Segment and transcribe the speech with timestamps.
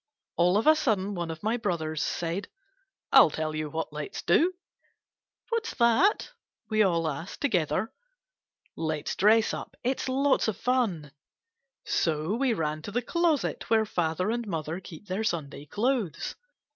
[0.35, 2.47] All of a sudden one of my brothers said,
[2.79, 4.53] * I '11 tell you what let 's do!'
[5.17, 6.31] * What's that?'
[6.71, 7.93] we all asked together.
[8.75, 9.77] *Let 's dress up!
[9.83, 11.11] It's lots of fun.'
[11.85, 16.35] So we ran; to the closet where father and mother keep their Sunday clothes.